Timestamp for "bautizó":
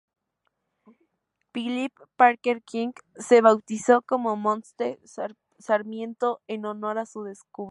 3.43-4.01